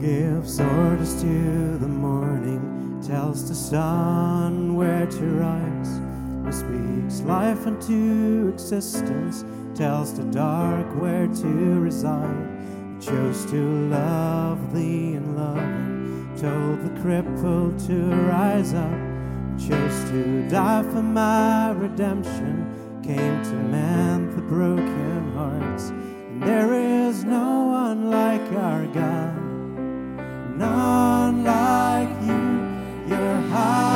[0.00, 6.00] gives orders to the morning, tells the sun where to rise,
[6.42, 9.44] who speaks life into existence,
[9.74, 12.48] tells the dark where to reside,
[12.98, 15.30] chose to love thee and
[16.40, 23.52] told the crippled to rise up, who chose to die for my redemption, came to
[23.52, 25.90] mend the broken hearts.
[25.90, 29.49] And there is no one like our God
[30.60, 32.42] none like you.
[33.08, 33.89] You're higher,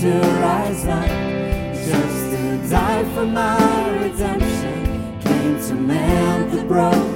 [0.00, 1.06] to rise up,
[1.74, 7.09] just to die for my redemption, came to mend the broken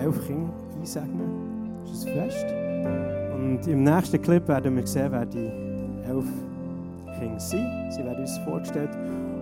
[0.00, 1.80] elf Kinder einsegnen.
[1.82, 2.46] Das ist ein Fest.
[3.34, 5.50] Und im nächsten Clip werden wir sehen, wer die
[6.08, 6.26] elf
[7.18, 7.66] Kinder sind.
[7.90, 8.90] Sie werden uns vorgestellt.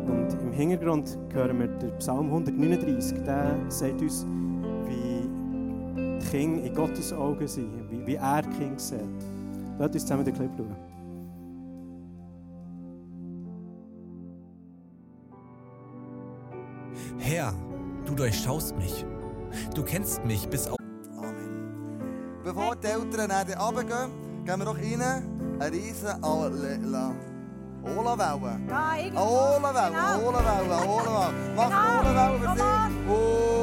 [0.06, 3.22] Und im Hintergrund hören wir den Psalm 139.
[3.24, 4.26] Der sagt uns,
[4.86, 5.28] wie
[5.96, 9.00] die Kinder in Gottes Augen sind, wie, wie er die Kinder sieht.
[9.78, 10.76] Lasst uns zusammen den Clip schauen.
[17.18, 17.52] Herr,
[18.06, 19.04] du durchschaust mich.
[19.74, 20.76] Du kennst mich bis auf.
[21.18, 22.00] Amen.
[22.44, 24.10] Bevor die Eltern dann abgehen,
[24.44, 25.58] gehen wir doch rein.
[25.58, 27.14] Eine riesen Allela.
[27.82, 28.60] Olawelle.
[28.68, 31.54] Ja, Olawelle, Olawelle, Olawelle.
[31.54, 33.55] Mach Olawelle für dich.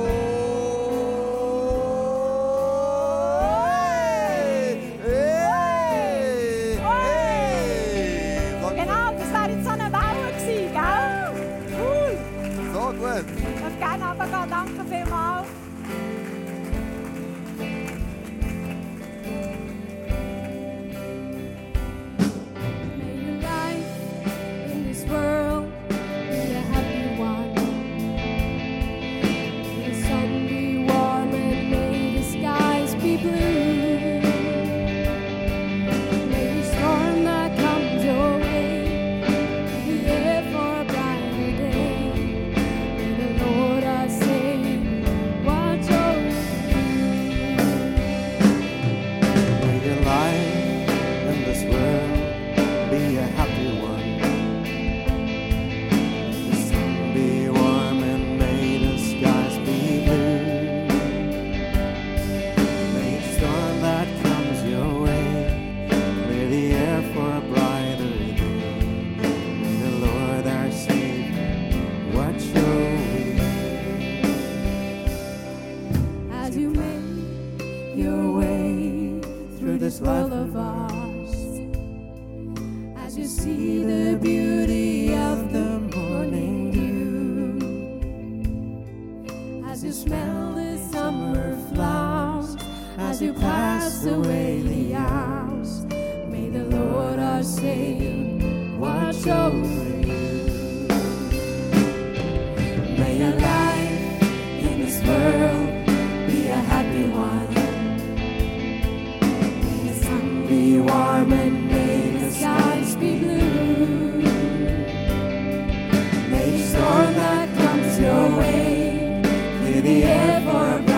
[119.93, 120.92] the air for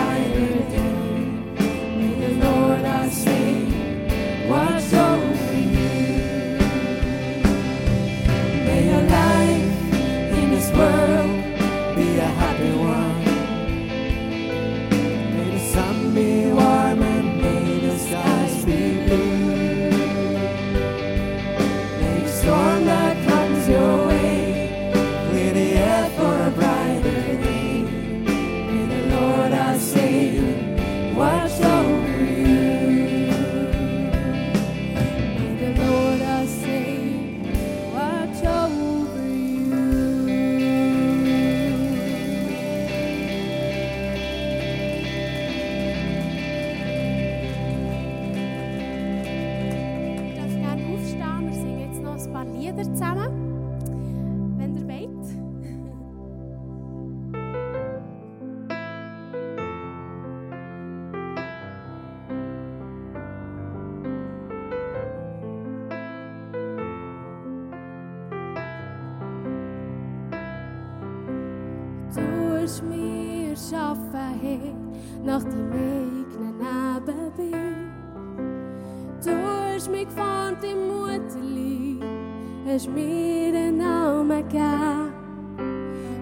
[82.78, 84.48] smeden om den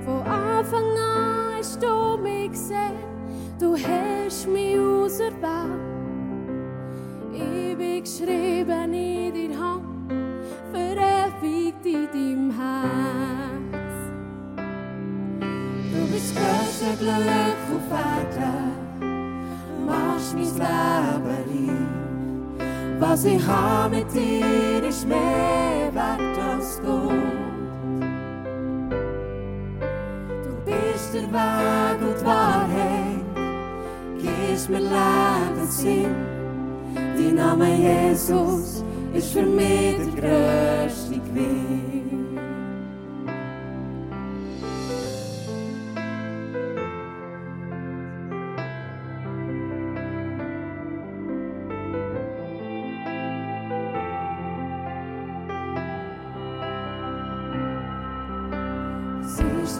[0.04, 2.92] Voor aanvang Von Anfang an zet, du mich gesehen,
[3.58, 5.80] du hast mich auserwählt.
[7.32, 10.12] Ich bin geschrieben in dein Hand,
[10.72, 13.94] verewigt in deinem Herz.
[15.92, 18.54] Du bist größer Glück und Vater,
[19.86, 22.04] machst mein Leben rein.
[23.00, 25.83] Was ich habe mit dir ist mehr.
[31.34, 33.24] wagelt waarheid
[34.18, 36.14] Kies me laat het zien.
[37.16, 41.83] Die naam van Jezus is voor mij de.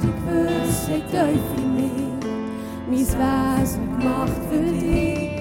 [0.07, 2.15] gewusst, wüsste, tief in mir
[2.89, 5.34] mein Wesen gemacht für dich.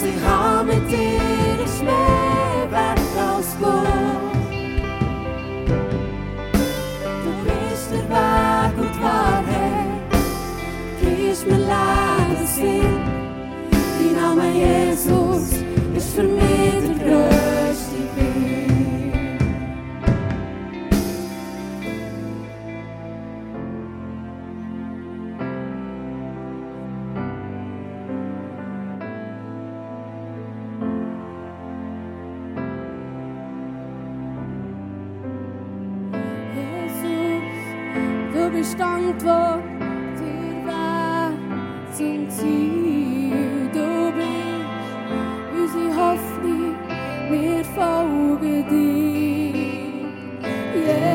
[0.00, 1.39] sie haben mit dir.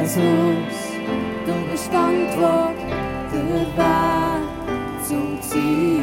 [0.05, 0.19] Jesus,
[1.47, 2.77] du bist Antwort,
[3.33, 5.94] der Weg zum Ziel.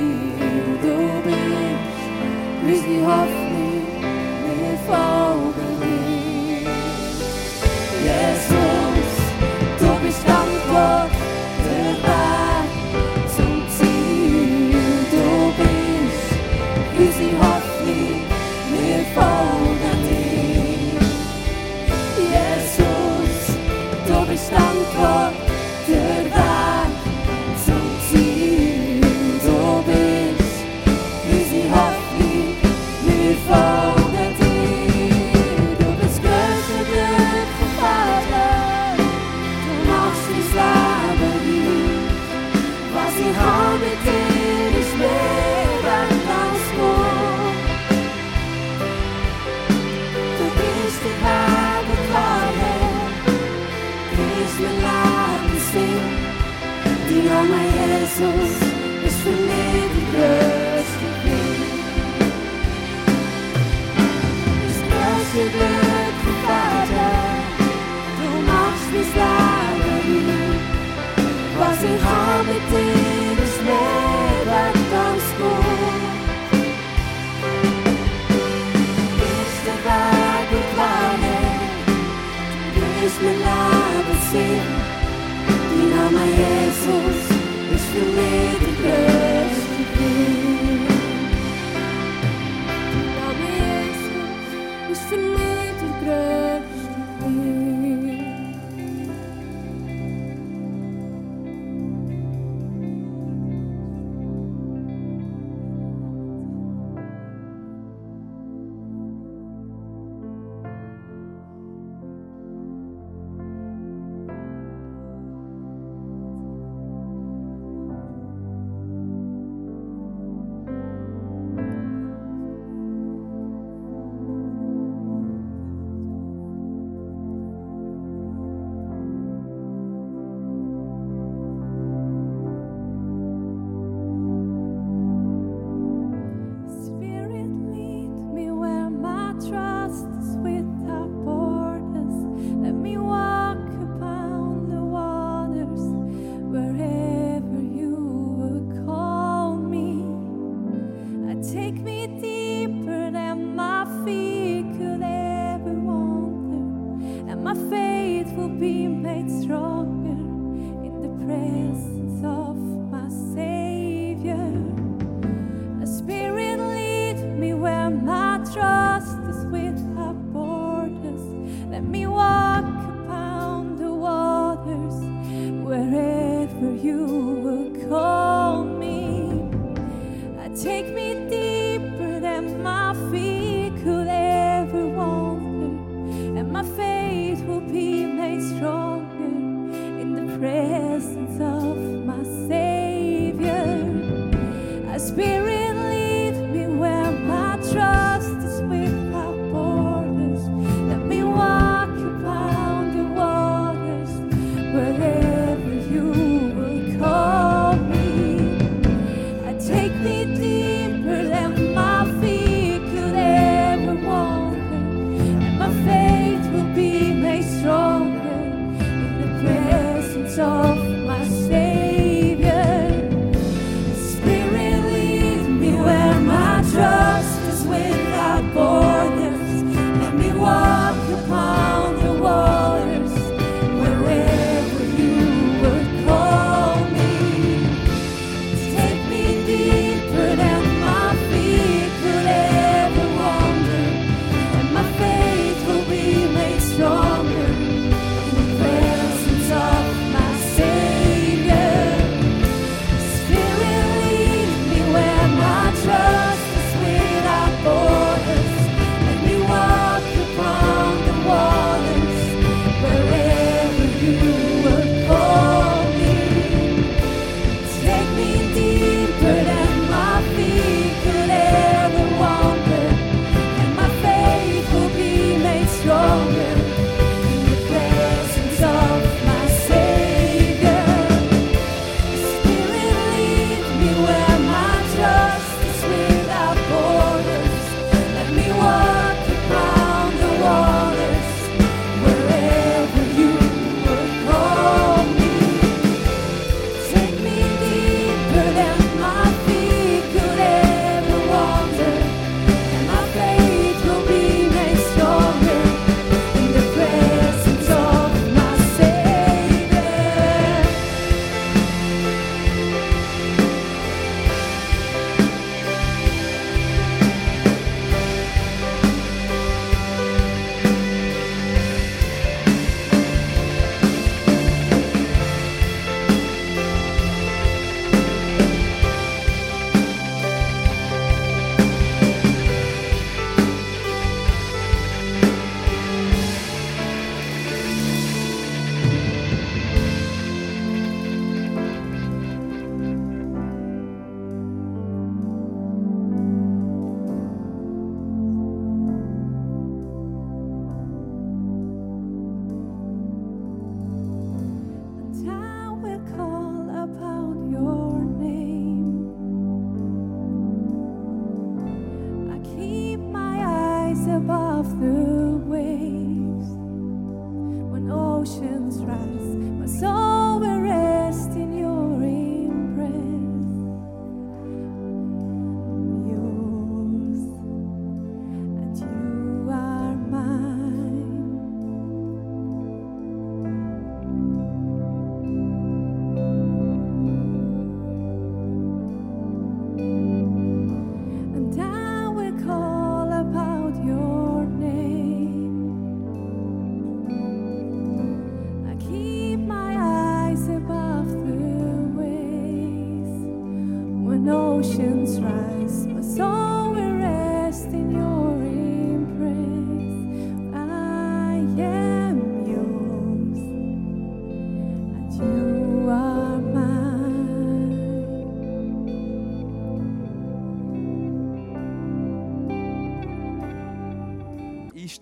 [83.05, 84.07] Ist mir leid,
[85.75, 87.32] Dina, mein Jesus.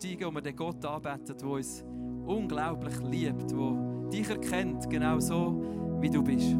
[0.01, 1.85] steigen und wir den Gott anbeten, der uns
[2.27, 5.63] unglaublich liebt, der dich erkennt, genau so,
[6.01, 6.57] wie du bist.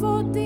[0.00, 0.45] for thee.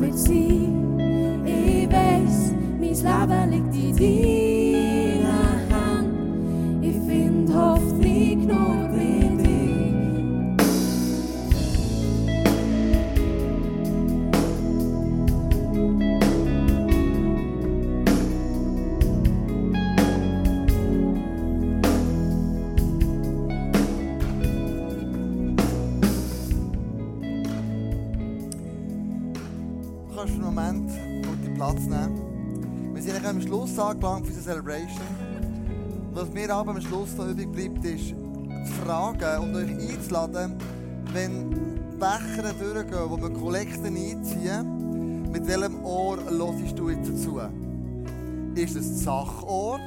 [0.00, 1.44] Wird sein.
[1.46, 3.96] Ich weiß, mein Leben liegt in
[34.02, 35.06] Angelangt für unsere Celebration.
[36.08, 40.56] Und was mir aber am Schluss noch übrig bleibt, ist zu fragen und euch einzuladen,
[41.12, 41.50] wenn
[42.00, 47.40] Becher durchgehen, wo wir Kollekten einziehen, mit welchem Ohr hörst du jetzt dazu?
[48.56, 49.78] Ist es das Sachohr?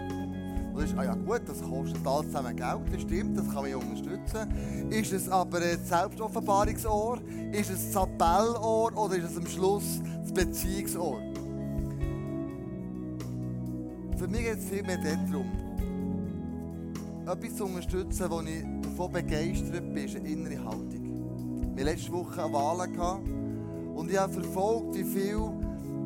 [0.73, 3.69] Du ist, ah ja gut, das kostet alles zusammen Geld, das stimmt, das kann man
[3.69, 4.91] ja unterstützen.
[4.91, 7.19] Ist es aber ein Selbstoffenbarungsohr?
[7.51, 11.34] Ist es das Appellohr oder ist es am Schluss das Beziehungsohr?
[14.25, 15.45] Für mich geht es vielmehr darum,
[17.27, 21.75] etwas zu unterstützen, wo ich davon begeistert bin, ist eine innere Haltung.
[21.75, 23.21] Wir hatten letzte Woche eine Wahl gehabt
[23.93, 25.37] und ich habe verfolgt, wie viel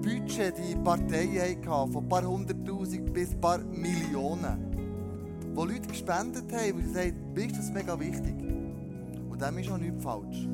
[0.02, 5.54] Budget die Parteien hatten, von ein paar hunderttausend bis ein paar Millionen.
[5.54, 8.36] Wo Leute gespendet haben, und gesagt haben, mir ist das mega wichtig.
[9.30, 10.46] Und dem ist auch nichts falsch.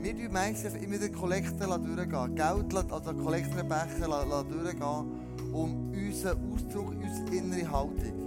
[0.00, 7.36] Wir tun meistens immer den Kollektor durchgehen, Geld, also Kollektorbecher durchgehen, um unseren Ausdruck, unsere
[7.36, 8.22] innere Haltung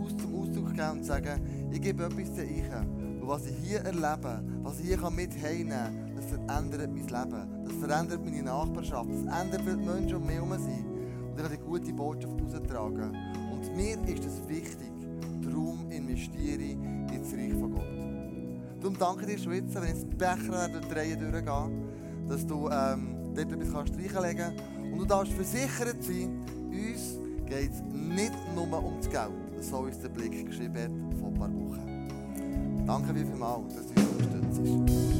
[0.00, 2.70] aus zum Ausdruck geben und sagen, ich gebe etwas zu euch.
[3.20, 7.64] Und was ich hier erlebe, was ich hier mit kann, das verändert mein Leben.
[7.64, 9.10] Das verändert meine Nachbarschaft.
[9.10, 10.86] Das ändert die Menschen um mich herum sind.
[10.86, 13.16] Und ich kann die gute Botschaft raustragen.
[13.52, 14.92] Und mir ist es wichtig,
[15.42, 16.76] darum investiere ich
[17.14, 18.80] ins Reich von Gott.
[18.80, 21.70] Darum danke dir schon jetzt, wenn ich die Becher durch die Reihe durchgehe,
[22.28, 24.79] dass du ähm, dort etwas kannst reinlegen kannst.
[24.90, 29.30] Und du darfst versichert sein, uns geht es nicht nur um das Geld.
[29.60, 32.86] So ist der Blick geschrieben hat vor ein paar Wochen.
[32.86, 35.10] Danke vielmals, dass du uns unterstützt.